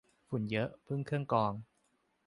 [0.27, 1.53] ฝุ่นเยอะพึ่งเครื่องกรอง